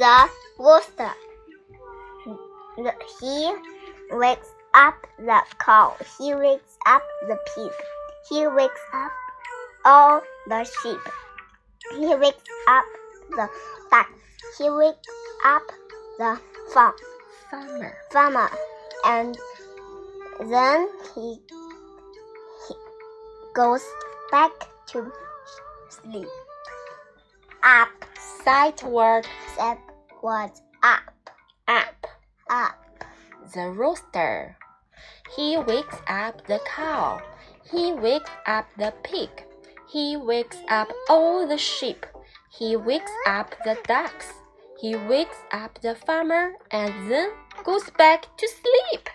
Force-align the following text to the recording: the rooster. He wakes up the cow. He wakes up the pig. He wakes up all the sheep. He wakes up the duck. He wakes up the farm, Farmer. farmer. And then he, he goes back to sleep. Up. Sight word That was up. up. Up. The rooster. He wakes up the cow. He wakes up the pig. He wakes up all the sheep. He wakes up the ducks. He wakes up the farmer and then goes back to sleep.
the 0.00 0.30
rooster. 0.58 1.12
He 3.20 3.52
wakes 4.10 4.48
up 4.72 4.94
the 5.18 5.42
cow. 5.58 5.94
He 6.16 6.34
wakes 6.34 6.78
up 6.86 7.02
the 7.28 7.36
pig. 7.54 7.72
He 8.30 8.46
wakes 8.46 8.80
up 8.94 9.12
all 9.84 10.22
the 10.46 10.64
sheep. 10.64 11.00
He 11.98 12.14
wakes 12.14 12.42
up 12.66 12.84
the 13.30 13.48
duck. 13.90 14.08
He 14.56 14.70
wakes 14.70 15.08
up 15.44 15.62
the 16.18 16.40
farm, 16.72 16.94
Farmer. 17.50 17.94
farmer. 18.10 18.50
And 19.04 19.36
then 20.48 20.88
he, 21.14 21.38
he 22.68 22.74
goes 23.54 23.84
back 24.30 24.52
to 24.86 25.12
sleep. 25.90 26.28
Up. 27.62 27.88
Sight 28.44 28.82
word 28.84 29.26
That 29.58 29.78
was 30.22 30.62
up. 30.82 31.30
up. 31.68 32.06
Up. 32.50 33.04
The 33.54 33.70
rooster. 33.70 34.56
He 35.36 35.56
wakes 35.56 35.96
up 36.06 36.46
the 36.46 36.60
cow. 36.66 37.20
He 37.70 37.92
wakes 37.92 38.30
up 38.46 38.66
the 38.76 38.92
pig. 39.02 39.30
He 39.88 40.16
wakes 40.16 40.56
up 40.68 40.88
all 41.08 41.46
the 41.46 41.58
sheep. 41.58 42.06
He 42.50 42.76
wakes 42.76 43.12
up 43.26 43.54
the 43.64 43.78
ducks. 43.86 44.32
He 44.80 44.96
wakes 44.96 45.36
up 45.52 45.80
the 45.80 45.94
farmer 45.94 46.52
and 46.70 47.10
then 47.10 47.30
goes 47.64 47.90
back 47.90 48.36
to 48.36 48.48
sleep. 48.48 49.08